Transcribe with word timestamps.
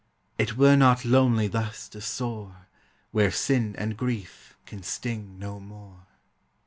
It 0.39 0.57
were 0.57 0.75
not 0.75 1.05
lonely 1.05 1.47
thus 1.47 1.87
to 1.89 2.01
soar 2.01 2.65
Where 3.11 3.29
sin 3.29 3.75
and 3.77 3.95
grief 3.95 4.57
can 4.65 4.81
sting 4.81 5.37
no 5.37 5.59
more. 5.59 6.07